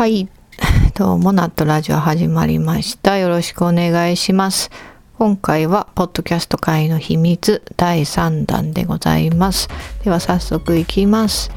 [0.00, 0.30] はい。
[0.96, 3.18] どうも、ナットラジオ始まりました。
[3.18, 4.70] よろしくお願いします。
[5.18, 9.68] 今回は、ポッドキャスト界の秘密第3弾でございます。
[10.02, 11.50] では、早速いきます。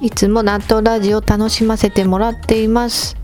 [0.00, 3.16] いつもナットラジオ楽しませてもらっています。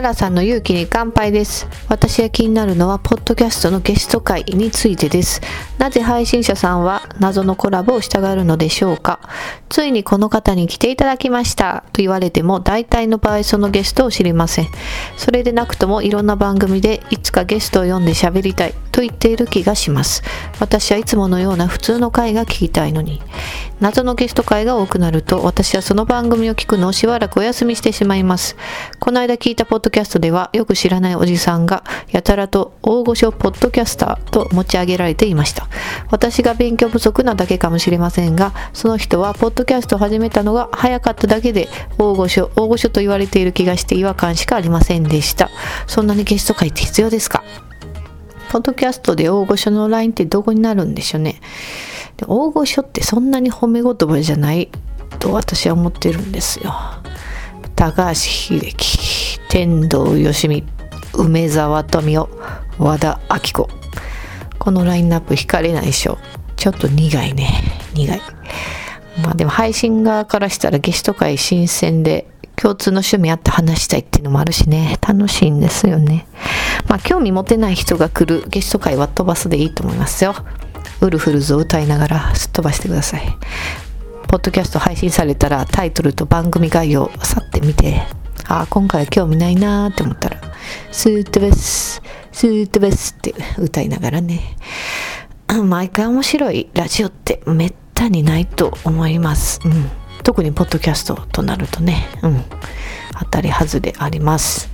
[0.00, 1.66] ララさんの勇気に乾杯です。
[1.88, 5.40] 私が気になるのは、ポッドキャストのゲスト会についてです。
[5.78, 9.20] なぜ配信者さんは謎のコラボをしたがるのでしょうか
[9.68, 14.68] ついにこの方に来ていただきましたと言われても、大体の場合そのゲストを知りません。
[15.16, 20.22] それでなくともいろんな番組でいつかゲストを呼んで喋りたいと言っている気がします。
[20.60, 23.20] 私はいつものような普通の回が聞きたいのに。
[23.80, 28.56] 謎のゲスト会が多くなると、私はその番組を聞くのをしばらくお休みしてしまいます。
[28.98, 35.66] この間聞いたポッドドキャストでは、よく知らないおじさんが、やたらと大御所ポッドキャスターと持ち上げられていました。
[36.10, 45.50] 私が勉強不足なだけかもしれませんが、その人はポッドキャストを始めたのが早かっただけで、大御所、大御所と言われている気がして違和感しかありませんでした。
[45.86, 47.42] そんなにゲスト会って必要ですか？
[48.50, 51.40] ポッドキャストで大御所の LINE ってどこになるんでしょうね。
[52.16, 54.70] で大御所ってそんなに褒め言葉じゃない
[55.18, 56.74] と私は思ってるんですよ。
[57.78, 60.64] 高橋秀樹、天童よしみ、
[61.14, 62.28] 梅沢富美男、
[62.76, 63.68] 和田アキ子。
[64.58, 66.18] このラインナップ惹かれないでしょ。
[66.56, 67.62] ちょっと苦いね。
[67.94, 68.20] 苦い。
[69.22, 72.26] まあでも配信側からしたらゲスト会新鮮で
[72.56, 74.98] 共通の趣味あって話したいっていうのもあるしね。
[75.00, 76.26] 楽しいんですよね。
[76.88, 80.34] まあ興味持てない人が来るゲスト会は飛ばすでいいと思いますよ。
[81.00, 83.22] ウルフルズを歌いながらすっ飛ばしてください。
[84.28, 88.02] ポッドキャスト配信されたらタイトルと番組概要をさってみて、
[88.46, 90.38] ああ、今回は興味ないなーって思ったら、
[90.92, 94.54] スーッとベス、スーッとベスって歌いながらね。
[95.64, 99.60] 毎回面白いラジオってめったにないと思います。
[99.64, 99.90] うん。
[100.22, 102.44] 特にポッドキャストとなるとね、うん。
[103.18, 104.68] 当たり外れあります。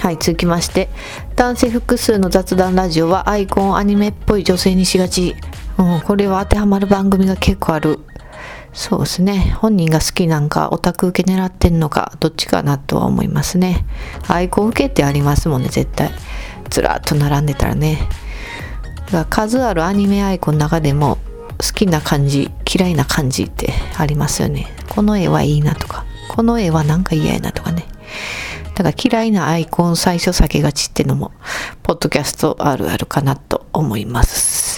[0.00, 0.88] はい、続きまして、
[1.36, 5.36] 男性複数の雑談ラジオはアイコンアニメっぽい女性にしがち。
[5.76, 8.00] うん、これは当てはまる番組が結構ある。
[8.78, 9.56] そうですね。
[9.58, 13.84] 本人が好きなんか、オタク受け狙ってんのか、どっちかなとは思いますね。
[14.28, 16.12] アイコン受けってありますもんね、絶対。
[16.70, 18.08] ずらっと並んでたらね。
[19.06, 21.18] だから数あるアニメアイコンの中でも、
[21.58, 24.68] 好きな感じ、嫌いな感じってありますよね。
[24.88, 27.84] この絵はいいなとか、この絵はなんか嫌やなとかね。
[28.76, 31.32] だから嫌いなアイコン最初避けがちってのも、
[31.82, 34.77] ポッドキャストあるあるかなと思います。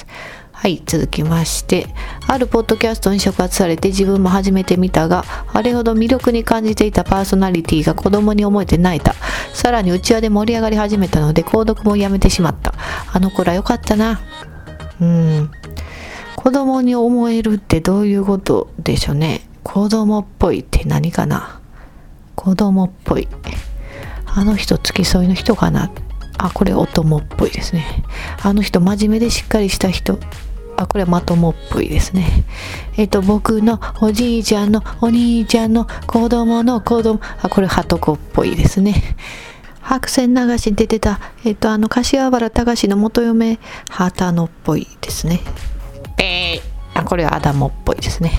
[0.60, 1.86] はい、続きまして、
[2.26, 9.14] あるポッドキャストに触発されて自分も始めてみたが、あれほど魅力に感じていたパーソナリティが子供に思えて泣いた。
[9.54, 12.74] さらに内輪で盛り上がり始めたので、購読もやめてしまった。
[13.10, 14.20] あの頃は良かったな。
[15.00, 15.50] うん。
[16.36, 19.40] 子供に思えるってどういうことでしょうね。
[19.62, 21.58] 子供っぽいって何かな
[22.36, 23.28] 子供っぽい。
[24.26, 25.90] あの人付き添いの人かな
[26.36, 28.04] あ、これお供っぽいですね。
[28.42, 30.18] あの人真面目でしっかりした人。
[30.80, 32.26] あ、これはまともっぽいですね。
[32.96, 37.20] えっ、と、僕のおじいちゃんのお兄ちゃんの子供の子供。
[37.42, 38.94] あ、これはとこっぽいですね。
[39.82, 43.58] 白線流しに出てた、えっ、と、あの、柏原隆の元嫁、
[43.90, 45.40] 旗野っぽいですね。
[46.16, 48.32] えー、あ、これはアダモっぽいですね。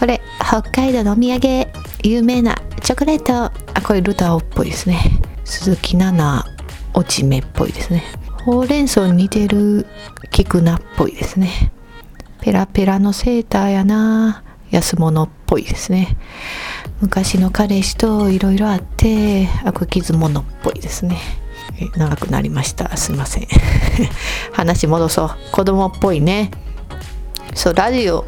[0.00, 1.66] これ、北海道のお土産、
[2.04, 3.34] 有名なチョコレート。
[3.34, 3.52] あ、
[3.82, 5.20] これルタオっぽいですね。
[5.44, 6.46] 鈴木奈々、
[6.94, 8.02] 落ち目っぽいですね。
[8.50, 9.84] ほうれん草に似てる
[10.30, 11.70] 菊菜っぽいですね。
[12.40, 16.16] ペラペラのセーターやな安物っぽいですね。
[17.02, 21.18] 昔の彼氏といろいろあって、あ、これ傷物っぽいですね。
[21.98, 22.96] 長くなりました。
[22.96, 23.46] すいません。
[24.54, 25.30] 話戻そう。
[25.52, 26.50] 子供っぽいね。
[27.52, 28.24] そう、ラジオ。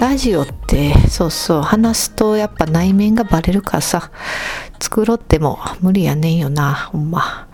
[0.00, 4.10] ラジオって、そうそう、話すとやっぱ内面がバレるからさ、
[4.80, 7.46] 作ろうっても無理やねんよな、ほんま。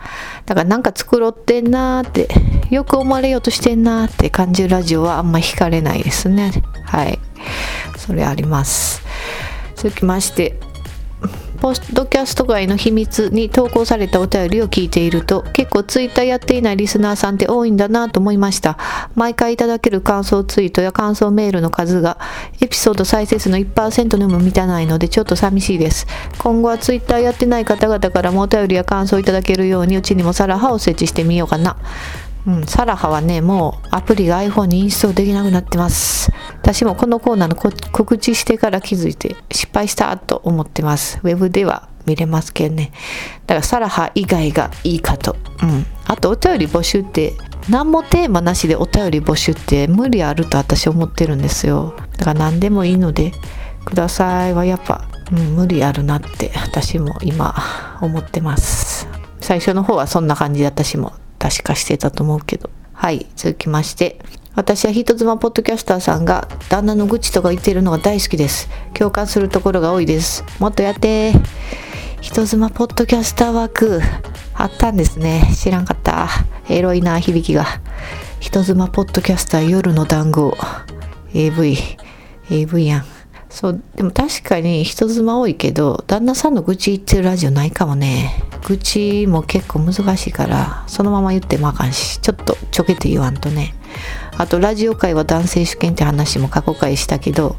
[0.51, 2.27] だからなんか作ろってんなーって、
[2.75, 6.51] よく思われようとしてんなーって感じるラジオはあんま惹かれないですね。
[6.87, 7.21] はい。
[7.97, 9.01] それあります。
[9.77, 10.59] 続きまして、
[11.61, 18.79] ポッドキャスト界の秘密に投稿されたお便りを聞いていると結構ツイッターやっていないリスナーさんって多いんだなと思いました。
[19.15, 22.19] 毎回いただける感想ツイートや感想メールの数が
[22.63, 26.07] エピソード再生数の1%にも満たないのでちょっと寂しいです。
[26.39, 31.77] 今後はツイッターやってない方々からもお便りや感想いただけるようにうちにもサラハを設置してみようかな。
[32.47, 36.31] うん、サラハはね、もうアプリが iPhone にインストールできなくなってます。
[36.61, 41.21] 私もこのコーナーの告知してから気づいて失敗したと思ってます。
[41.23, 42.93] ウェブでは見れますけどね。
[43.47, 45.37] だからサラハ以外がいいかと。
[45.63, 45.87] うん。
[46.07, 47.35] あとお便り募集って、
[47.69, 51.95] 何もテーマなしでお便り募集って無理あると私思ってるんですよ。
[52.17, 53.33] だから何でもいいので、
[53.85, 57.55] くださいはやっぱうん、無理あるなって私も今
[58.01, 59.09] 思ってます
[59.41, 62.71] 最初の方はそんな感じで私も確かしてたと思うけど。
[62.93, 64.21] はい続きまして。
[64.55, 68.69] 私は人妻ポッドキャスターさんが旦那の愚痴とか言ってるのが大好きです。
[68.95, 70.45] 共感するところが多いです。
[70.59, 71.33] もっとやって。
[72.21, 74.03] 人妻ポッドキャスター枠
[74.55, 75.51] あったんですね。
[75.57, 76.29] 知らんかった。
[76.69, 77.65] エロいな響きが。
[78.41, 80.55] 人妻ポッドキャスター夜の団子
[81.33, 81.79] AV
[82.51, 83.05] AV やん。
[83.49, 88.35] そうでも確かに人妻多いけど旦那さんの愚痴言ってるラジオないかもね。
[88.67, 93.75] 愚痴も結構難しいからそのまま言ってもあかんしちょっとちょけて言わんとね
[94.37, 97.57] あとラジオ界は男性主権って話も過去回したけど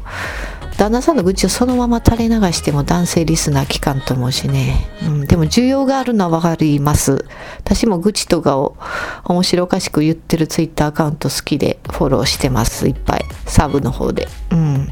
[0.78, 4.88] 旦那さんの愚痴をそのまま垂れ流しても男性リスナー聞かんと思うしね。
[5.04, 7.24] うん、でも需要があるのはわかります。
[7.58, 8.76] 私も愚痴とかを
[9.24, 12.88] 面白おかしく言ってるツイッターアカウント好きでフォローしてます。
[12.88, 13.24] いっぱい。
[13.46, 14.28] サブの方で。
[14.50, 14.88] うん。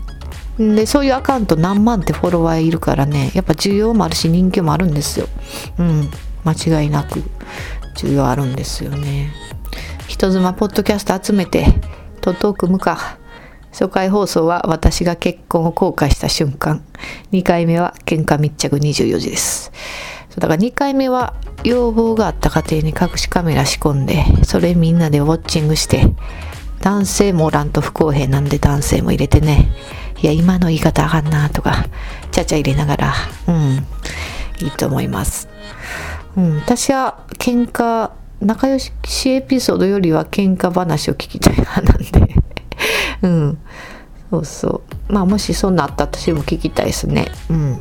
[0.61, 5.27] で、そういうアカウント何万ってフォロワーいるからね、やっぱ需要もあるし人気もあるんですよ。
[5.79, 6.11] うん。
[6.45, 7.23] 間違いなく
[7.97, 9.33] 需要あるんですよね。
[10.07, 11.67] 人妻ポッドキャスト集めて、
[12.21, 13.19] とトークむか。
[13.73, 16.85] 初回放送は私が結婚を後悔した瞬間。
[17.33, 19.73] 2回目は喧嘩密着24時です。
[20.37, 21.35] だから2回目は
[21.65, 26.13] 要望があった家庭に隠しカメラ仕込んで、それみんなでウォッチングして、
[26.81, 29.71] 男性もおらんと不公平なんで男性も入れてね、
[30.23, 31.87] いや、今の言い方あかんなとか、
[32.31, 33.15] ちゃちゃ入れながら、
[33.49, 33.87] うん、
[34.61, 35.49] いいと思います。
[36.37, 38.93] うん、私は喧嘩、仲良し
[39.27, 42.35] エピソードよりは喧嘩話を聞きたい派なんで
[43.23, 43.59] うん。
[44.31, 45.13] そうそう。
[45.13, 47.27] まあもしそんなあった私も聞きたいですね。
[47.51, 47.81] うん。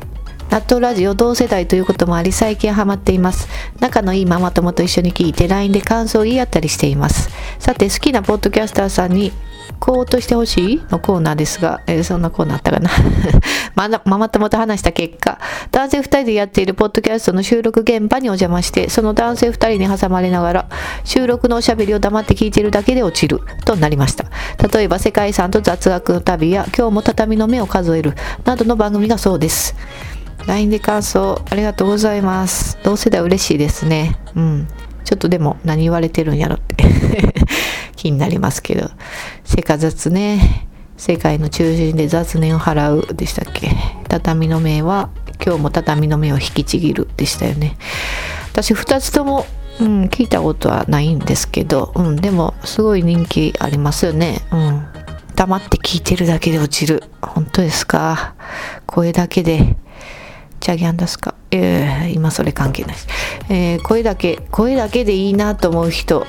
[0.50, 3.48] 納豆ラジオ同世代ということもあり最近ハマっています。
[3.78, 7.30] 仲のいいママ友と一緒に聞いて LINE で感想を言い合ったりしています。
[7.60, 9.32] さて好きなポッドキャスターさんに
[9.80, 10.82] こうとしてほしい？
[10.90, 12.90] のコーナーですが、えー、そんなコーナーあったかな？
[13.74, 15.38] まママ友と話した結果、
[15.70, 20.66] 男性2人でやっているポッドキャストの収録現場にお邪魔して、その男性2人に挟まれながら、
[21.04, 24.26] 収録のおしゃべりを黙って聞いているだけで落ちるとなりました。
[24.72, 28.12] 例えば、世界遺産と雑学の旅や、今日も畳の目を数える
[28.44, 29.74] などの番組がそうです。
[30.46, 32.78] LINE で感想ありがとうございます。
[32.82, 34.16] 同世代嬉しいですね。
[34.36, 34.68] うん。
[35.04, 36.84] ちょっとでも何言われてるんやろって
[38.00, 38.90] 気になりますけど。
[39.44, 40.66] せか雑ね。
[40.96, 43.70] 世界の中心で雑念を払うでしたっけ？
[44.08, 45.10] 畳の目は
[45.44, 47.76] 今日も畳の目を引きちぎるでしたよね。
[48.52, 49.44] 私2つとも、
[49.80, 54.40] うん、聞いたことはないんですけど、うん、でもすごい人気ありますよね。
[54.50, 54.86] うん。
[55.36, 57.02] 黙って聞いてるだけで落ちる。
[57.20, 58.34] 本当ですか？
[58.86, 59.76] 声だけで。
[60.60, 61.34] チャギャンですか？
[61.50, 62.96] えー、今それ関係ない。
[63.48, 66.26] えー、声だけ、声だけでいいなと思う人。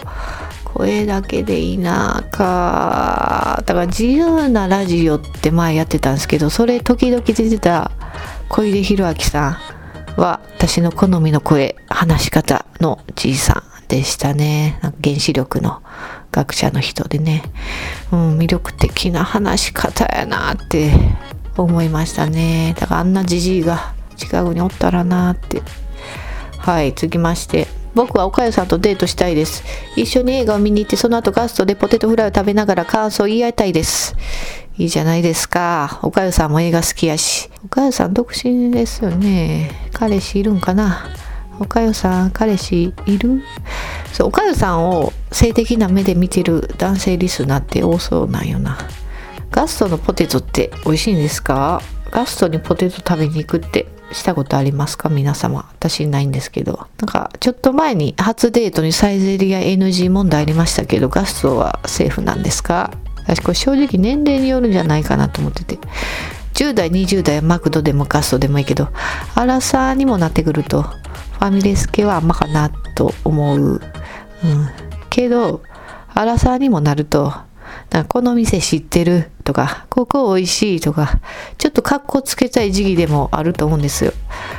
[0.74, 3.64] 声だけでいいなか。
[3.66, 7.92] だから自由なラジオって前やってたんですけど、それ時々出てた
[8.50, 9.60] 小出弘明さ
[10.18, 14.80] んは私の好みの声、話し方のじいさんでしたね。
[15.04, 15.82] 原子力の
[16.32, 17.44] 学者の人でね。
[18.12, 20.92] うん、魅力的な話し方やなって
[21.58, 22.76] 思いましたね。
[22.80, 25.62] だからあんなじじいが近くにおったらなって
[26.60, 29.64] はい続きまして僕はおかゆさんとデートしたいです。
[29.96, 34.16] 一緒に映画を見に行ってその後ガストでポテトフライを食べながら感想を言い合いたいです。
[34.78, 36.00] いいじゃないですか。
[36.02, 37.50] おかゆさんも映画好きやし。
[37.66, 39.90] おかゆさん独身ですよね。
[39.94, 41.06] 彼氏いるんかな
[41.60, 43.44] おかゆさん彼氏いる？
[44.14, 48.78] そう、おかゆさんを性的な目で見てる男性リスナーって多そうなんよな。
[49.52, 51.82] ガストのポテトって美味しいんですか？
[52.10, 55.10] ガストにポテト食べに行くってしたことありますか？
[55.10, 55.70] 皆様。
[55.72, 56.88] 私ないんですけど。
[57.00, 62.92] なんか、ちょっと前に初デートにサイゼリア NG 問題ありましたけど、ガストはセーフなんですか？
[63.18, 65.80] 私これ正直年齢によるんじゃないかなと思ってて。
[66.54, 68.90] 10代、20代はマクドでもガストでもいいけど、
[69.36, 73.60] アラサーにもなってくると、ファミレス系はあんまかなと思う。
[73.60, 73.82] うん。
[75.10, 75.64] けど、
[76.14, 77.34] アラサーにもなると、
[77.92, 79.30] なんかこの店知ってる？
[79.44, 80.80] とか、ここ美味しい？
[80.80, 81.20] とか、
[81.58, 84.14] ちょっと格好つけたい時期でもあると思うんですよ。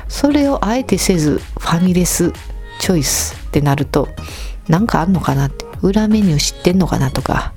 [0.07, 2.33] それをあえてせず、ファミレス
[2.79, 4.09] チョイスってなると、
[4.69, 7.55] なんかあんのかなって、裏メニュー知ってんのかなとか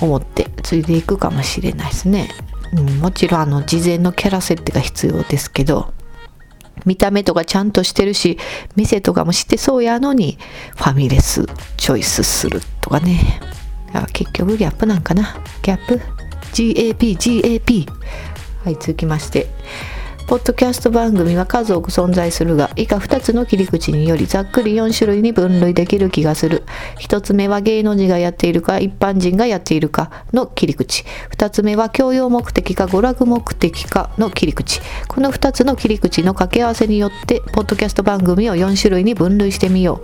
[0.00, 2.28] 思ってついていくかもしれないですね。
[2.72, 5.94] うん、もちろんあの事前のキャラ設定が必要ですけど、
[6.84, 8.36] 見た目とかちゃんとしてるし、
[8.74, 10.38] 店とかも知ってそうやのに、
[10.76, 13.40] ファミレスチョイスするとかね。
[13.94, 16.00] あ結局ギャップなんかなギャップ
[16.52, 17.88] ?GAP、GAP。
[18.64, 19.48] はい、続きまして。
[20.26, 26.62] ポッドキャスト番組は数多く存在するが、以下2つの切り口によりざっくり4種類に分類できる気がする。
[26.98, 31.04] 1つ目は芸能人がやっているか、一般人がやっているかの切り口。
[31.36, 34.80] 2つ目は教養目的か娯楽目的かの切り口。
[35.08, 40.02] この2つの切り口の掛け合わせによって、ポッドキャスト番組を4種類に分類してみよ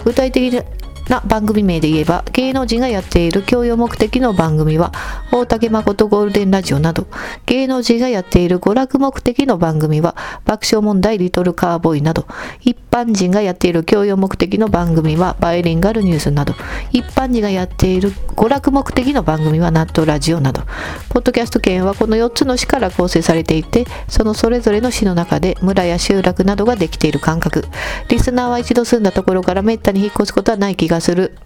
[0.00, 0.04] う。
[0.04, 0.62] 具体的な
[1.08, 4.92] な番組名で言えば、芸能人がやっている教養目的の番組は、
[5.32, 7.06] 大竹誠ゴールデンラジオなど、
[7.46, 12.26] 芸能人がやっている娯楽目的の番組は、爆笑問題リトルカーボーイなど、
[12.60, 16.54] 一般人がやっている教養目的の番組は、バイリンガルニュースなど、
[16.92, 20.62] 一般人がやっている娯楽目的の番組は、ナットラジオなど、
[21.08, 27.64] ポッドキャスト圏はこの4つの市から構成されていて、そのそれぞれの市の中で村や集落などができている感覚。
[28.08, 31.36] リスナーは一度住んだところからめったに引っ越すことはない気ががする。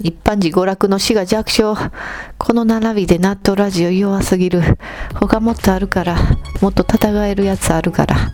[0.00, 1.74] 一般人娯楽の死が弱小。
[2.36, 4.60] この並びで納豆ラジオ弱すぎる。
[5.14, 6.16] 他もっとあるから。
[6.60, 8.16] もっと戦えるやつあるから。
[8.16, 8.32] だか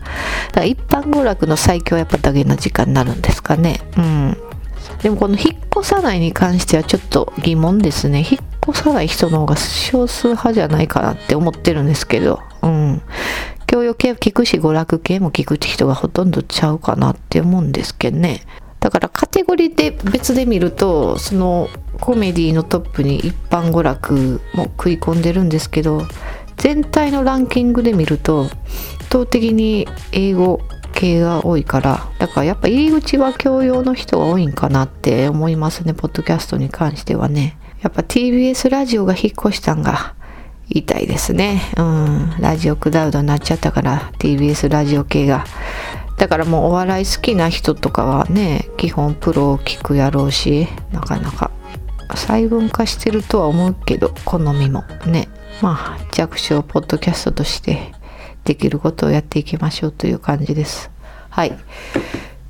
[0.55, 3.79] ら一般娯楽の最強はやっぱだけな時間になるんですかね。
[3.95, 4.37] うん。
[5.01, 8.19] でもこの引っ越さないに関してはちょっと疑問ですね。
[8.19, 12.41] 引っ越さない人の方が少数派じゃないかなって思ってるんですけど。
[12.61, 13.01] うん。
[13.67, 18.41] 教養系は聞くし、娯楽系も聞くって人がほとんどちゃうかなって思うんですけどね。
[18.83, 21.69] だからカテゴリーで別で見るとその
[22.01, 26.05] コメディのトップに一般娯楽も食い込んでるんですけど
[26.57, 28.55] 全体のランキングで見ると圧
[29.09, 30.59] 倒的に英語
[30.93, 37.57] 系が多いからだからやっぱ入り口は教養の人が多いんかなって思いますねポッドキャストに関してはね。
[37.81, 40.15] やっぱ TBS ラジオが引っ越したんが
[40.69, 41.61] 痛いですね。
[41.77, 42.35] うん。
[42.39, 45.45] ラジオクラウドになっちゃったから TBS ラジオ系が
[46.17, 51.51] だからもうお笑い好きな人とかはね基本プロを聞くやろうしなかなか。
[52.15, 54.83] 細分化してるとは思うけど好みも。
[55.07, 55.27] ね。
[55.61, 57.91] まあ弱小ポッドキャストとして
[58.43, 60.91] できることをやっていきましょうという感じです。
[61.29, 61.57] はい。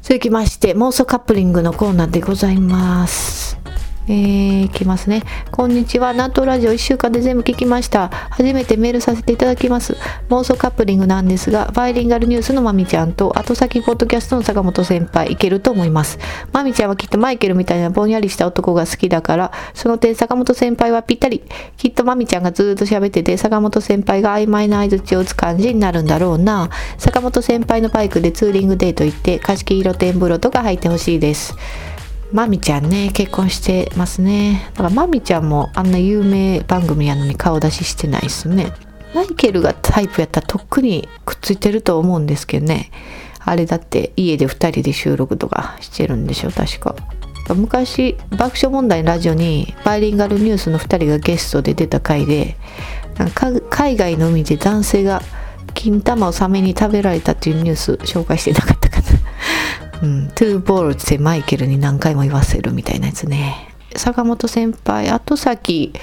[0.01, 3.62] 続きまして妄想カップリングのコーナーでございます。
[4.07, 5.23] えー、いきますね。
[5.51, 6.13] こんにちは。
[6.13, 8.09] ナットラジオ1週間で全部聞きました。
[8.31, 9.95] 初めてメールさせていただきます。
[10.29, 16.19] 妄想カップリングなんですが、バイリンガルニュースのまみちゃんと、後先ポッドキャストの坂本先輩、いけると思います。
[16.51, 21.41] まみちゃんはきっとマイケルみたいなぼんやりした男が好きだから、その点坂本先輩はぴったり。
[21.77, 26.69] きっとまみちゃんがずっと喋ってて、坂本先輩が曖昧な合図を打つ感じになるんだろうな。
[26.97, 31.55] 坂本先輩のバイクでツーリングデート行って、貸し切り露天風呂とか入ってほしいです。
[32.33, 34.71] まみちゃんね、結婚してますね。
[34.73, 38.73] だからまみちゃんもあんな有名番組やのに顔出ししてないっすね。
[39.13, 42.89] マイケルがタイプやったらとっくにくっついてると思うんですけどね。
[43.45, 46.95] あれだって家で2人で収録とかしてるんでしょ、確か。
[47.55, 52.55] 昔、爆笑問題のラジオにバイリンガルニュースの2人がゲストで出た回で、
[53.69, 55.21] 海外の海で男性が
[55.75, 58.92] 金玉をサメに食べられたっていうニュース紹介してなかった。
[60.03, 63.69] うん、トゥーボールってマイケルに何回も言わせるみたいなやつね。
[63.95, 65.93] 坂本先輩、後先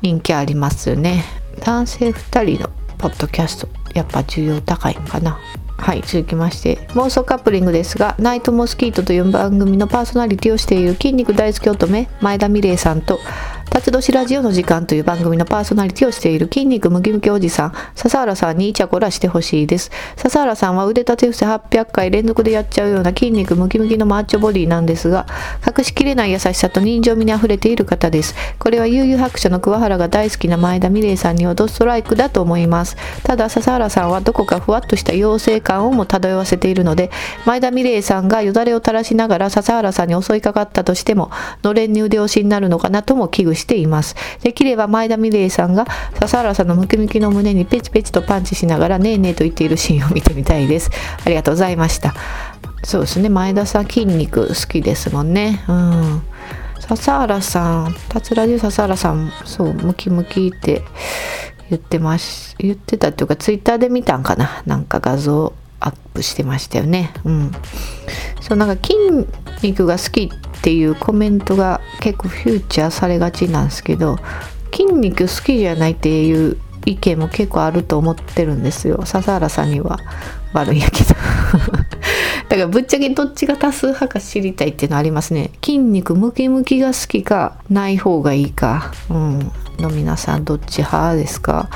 [0.00, 1.24] 人気ありますよね。
[1.60, 5.38] 男性2人のポッドキャスト、やっぱ需要高いんかな。
[5.76, 13.18] はい、続きまして、妄想カップリングですが、ナイトモスキートという番組のパーソナリティをしている筋肉大好き乙女、前田美玲さんと、
[13.74, 19.90] 辰年ラジオの時間という番組のパーソナリティをしている筋肉ムキムキおじさん、笹原さんにイチャコラしてほしいです。
[20.16, 25.26] 笹原さんは腕立て伏せ800回連続でやっちゃうような筋肉ムキムキのマッチョボディなんですが、
[25.66, 28.36] 隠しきれない優しさと人情味に溢れている方です。
[28.60, 32.96] これは悠々白書の桑原が大好きな前田美玲さんにはドストライクだと思います。
[33.24, 37.10] ただ、笹原さんはどこかふわっとした妖精感をも漂わせているので、
[37.44, 41.32] 前田美玲さんがよだれを垂らしながら笹原さんに襲いかかったとしても、
[41.64, 44.14] のれんに腕押しになるのかなとも危惧してしています。
[44.42, 45.86] できれば前田美玲さんが
[46.20, 50.90] 笹原さんのムキムキの胸にペチペチとパンチしながらねえねえと言っているシーンを見てみたいです。
[51.24, 52.14] ありがとうございました。
[52.84, 55.64] そうですね、前田さん筋肉好きですもんね。
[55.66, 56.22] うん。
[56.80, 60.82] 笹原さん、達ラジオ笹原さん、そう、ムキムキって
[61.70, 64.62] 言ってます、言ってたっていうか、ツイッターで見たんかな。
[64.66, 67.12] なんか画像アップしてましたよね。
[67.24, 67.52] うん。
[68.40, 68.94] そう、なんか筋
[69.62, 74.16] 肉が好きっていうコメントが結構フューチャーされがちなんですけど
[74.72, 79.02] 筋肉好きじゃないっていう意見も結構あると思ってるんですよ。
[79.04, 79.98] 笹原さんには
[80.52, 81.14] 悪いんやけど。
[82.48, 85.50] だからぶっちゃけどっちが多数派か知りたいっていうのありますね。
[85.64, 88.92] 筋肉ムキムキが好きかない方がいいか。
[89.10, 89.52] うん。
[89.78, 91.68] の皆さんどっち派ですか？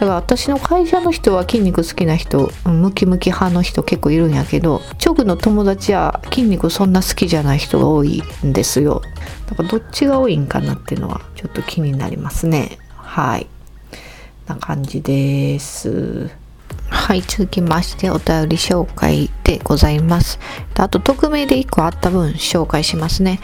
[0.00, 9.02] だから私の会社の人は筋肉好きな人ムキムキ派の人結構いるんやけど直の友達は筋肉そんな好きじゃない人が多いんですよ。
[9.46, 12.78] だからどっちが多いんかなっていうのはちょっと気になりますね。
[12.96, 13.46] はい。
[14.46, 16.30] な感じです。
[16.88, 20.38] ははい、続きましてお便り紹介でございます。
[20.76, 23.40] あと、匿名で1個あった分紹介しますね。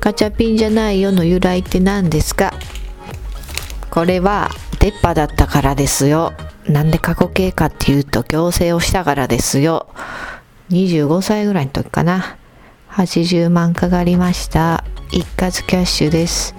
[0.00, 2.54] ガチャピンじゃないよの由来って何ですか？
[3.90, 4.52] これは
[4.86, 6.32] 出っ歯だったからですよ。
[6.68, 9.88] なんで過去形かっていうと矯正をしたからですよ。
[10.70, 12.36] 25歳ぐらいの時かな。
[12.90, 14.84] 80万かかりました。
[15.10, 16.54] 一括キャッシュです。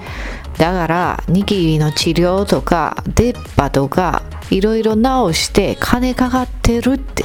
[0.57, 7.23] だから、ニキビの治療とか、出っ歯とか、いろいろ直して金かかってるって。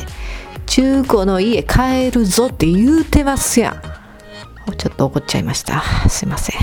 [0.67, 3.83] 中古の家買えるぞって言うてますやん。
[4.77, 5.83] ちょっと怒っちゃいました。
[6.09, 6.61] すいません。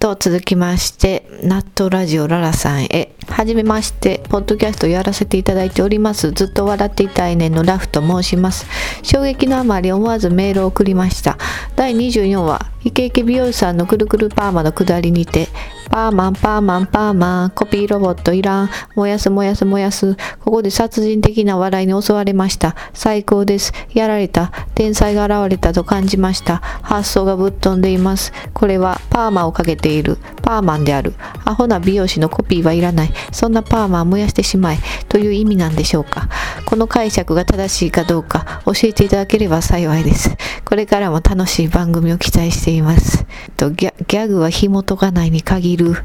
[0.00, 3.14] と続きまして、ナットラジオララさんへ。
[3.28, 6.32] はじめまして、ポッドキャストやらせていただいております。
[6.32, 8.66] ずっと笑っていたいねんのラフと申します。
[9.02, 11.36] 衝撃のあまり思わずメールを送りました。
[11.76, 15.48] 第24話、イケイケ美容師さんのくるくるパーマの下りにて、
[15.90, 22.76] パーマン、パーマン、パーマン、コピーロボットいらん、燃やす燃やす燃やす、ここで殺人的な笑いに襲われました。
[22.94, 23.72] 最高です。
[23.92, 24.52] やられた。
[24.74, 26.58] 天才が現れたと感じました。
[26.82, 28.32] 発想がぶっ飛んでいます。
[28.54, 30.16] これはパーマをかけている。
[30.42, 31.14] パーマンである。
[31.44, 33.12] アホな美容師のコピーはいらない。
[33.32, 34.78] そんなパーマン燃やしてしまえ。
[35.08, 36.28] という意味なんでしょうか。
[36.64, 40.36] この解釈が正しいかどうか教えていただければ幸いです。
[40.64, 43.26] これからも楽しい番組を期待してています。
[43.56, 45.96] とギャギャグは紐解かないに限る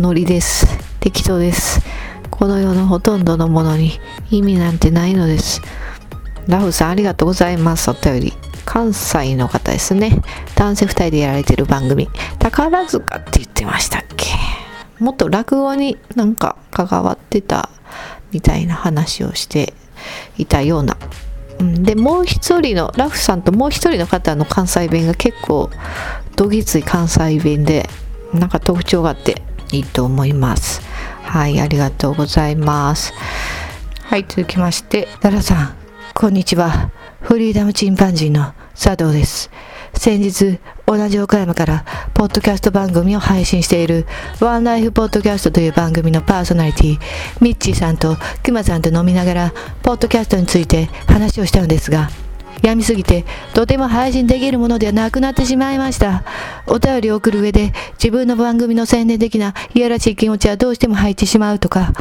[0.00, 0.66] ノリです。
[0.98, 1.80] 適当です。
[2.30, 3.92] この世のほとんどのものに
[4.30, 5.62] 意味なんてないのです。
[6.48, 7.88] ラフさんありがとうございます。
[7.90, 8.32] お便り。
[8.64, 10.20] 関西の方ですね。
[10.56, 12.08] 男性2人でやられてる番組。
[12.40, 14.26] 宝塚って言ってましたっけ？
[14.98, 17.70] もっと落語になんか関わってた
[18.32, 19.72] みたいな話をして
[20.36, 20.96] いたような。
[21.58, 25.70] うん、で、もう一人の、ラフさんともう一人の方の関西弁が結構
[26.36, 27.88] どぎつい関西弁で、
[28.32, 30.80] なんか特徴があっていいと思います。
[31.22, 33.12] はい、ありがとうございます。
[34.04, 35.74] はい、続きまして、ダラさん、
[36.14, 36.90] こんにちは。
[37.20, 39.50] フリーダムチンパンジーの佐藤です。
[39.94, 44.06] 先日、同じ岡山から、ポッドキャスト番組を配信している、
[44.40, 46.98] ワンライフポッドキャストという番組のパーソナリティ、
[47.42, 52.08] ミッチーさんとクマさんと飲みながら、ポッドキャストについて話をしたのですが、
[52.62, 56.24] 病みすぎて、とても配信できるものではなくなってしまいました。
[56.66, 61.92] お便りを送る上で、自分の番組の宣伝的ないやらしい気持ちはどうしても入ってしまうとか、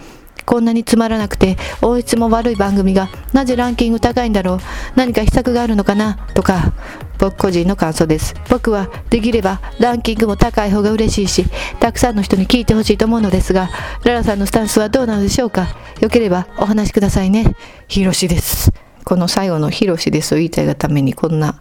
[0.47, 4.59] こんなにつまらなくて、音質も悪い番組が、なぜランキング高いんだろう
[4.95, 6.71] 何か秘策があるのかなとか、
[7.19, 8.33] 僕個人の感想です。
[8.49, 11.45] 僕は、できれば、ランキングも高い方が嬉しいし、
[11.81, 13.69] たくさんの人に聞いてほしいと思うのですが、
[14.05, 15.67] ララさんのスタンスはどうなのでしょうか
[15.99, 17.53] よければ、お話しくださいね。
[17.89, 18.71] ひろしです。
[19.03, 21.59] この最後のヒロシですを言いたいがためにこんな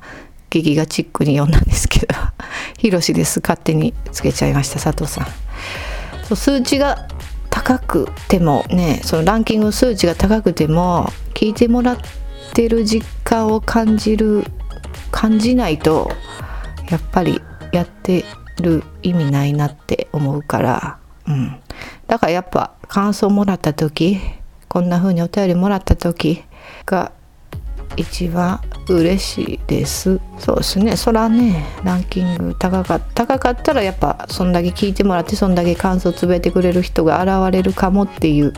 [0.48, 2.14] 劇画チックに読んだんですけど、
[2.78, 5.26] ヒロシです勝手につけちゃいました佐藤さん。
[6.36, 7.06] 数値が
[7.56, 11.98] 高くてもね、そのランキング数値が高くても聞いてもらっ
[12.52, 14.44] てる実感を感じる
[15.10, 16.10] 感じないと
[16.90, 17.40] やっぱり
[17.72, 18.26] やって
[18.60, 21.58] る意味ないなって思うから、うん。
[22.06, 24.20] だからやっぱ感想もらった時
[24.68, 26.44] こんな風にお便りもらった時
[26.84, 27.10] が
[27.96, 30.20] 一番嬉しいです。
[30.38, 30.96] そうですね。
[30.96, 38.52] そらねランキング高かった高かったらやっぱそんだけ聞いてもらってそんだけ感想つぶえてくれる人が現れるかもっていう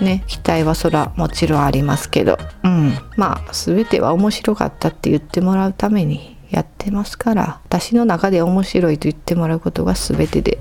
[0.00, 2.38] ね期待はそらもちろんありますけど。
[2.64, 2.92] うん。
[3.16, 10.58] まあ全ては面白かったって言ってもらうためにやってますから私の中で面白いと言ってもらうことが全てで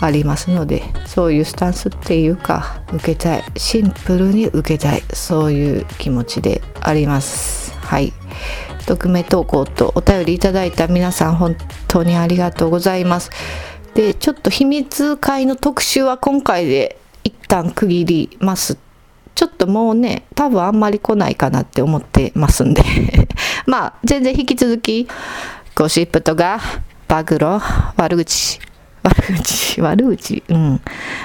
[0.00, 3.44] ありますのでそういうスタンスっていうか受けたい。
[3.56, 5.02] シンプルに受けたい。
[5.12, 7.67] そういう気持ちであります。
[7.88, 8.12] はい。
[8.86, 11.56] 匿名投稿とお便りいただいた皆さん本
[11.88, 13.30] 当にありがとうございます。
[13.94, 18.76] でちょっと秘密会の特集は今回で一旦区切ります。
[19.34, 22.82] ちょっともうね、多分あんまり来ないかなって思ってますんで。
[23.64, 25.08] まあ、全然引き続き、
[25.74, 26.60] ゴシップとか、
[27.08, 27.58] 暴露、
[27.96, 28.60] 悪口、
[29.02, 30.80] 悪口、悪口、うん。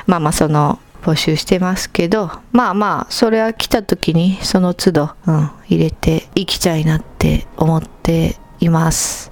[0.07, 9.31] まあまあ、その、募集してますけど、まあまあ、それは来た時に、その都度、うん、入れていきたいなって思っています。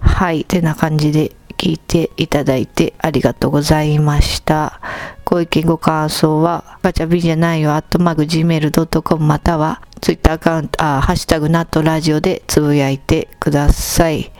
[0.00, 4.80] はい、てな感じで聞いていただいてありがとうございました。
[5.24, 14.30] ご意見ご感想は、ガチャビンじゃないよ、アットマーク gmail.com または、ツイッターアカウント、あ、ハッシュタグナットラジオでつぶやいてください。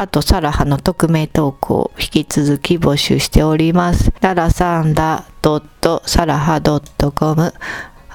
[0.00, 4.14] あと、サラハの匿名投稿、引き続き募集しております。
[4.22, 7.52] ララサンダ .saraha.com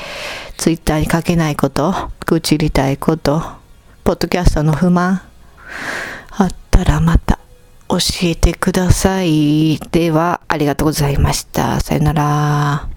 [0.55, 1.93] ツイッターに書けないこと、
[2.25, 3.41] 愚痴りたいこと、
[4.05, 5.21] ポッドキャストの不満、
[6.29, 7.37] あったらまた
[7.89, 9.77] 教えてください。
[9.91, 11.79] では、ありがとうございました。
[11.79, 12.89] さよなら。